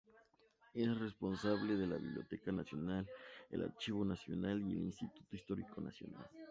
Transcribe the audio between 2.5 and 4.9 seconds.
Nacional, el Archivo Nacional, y el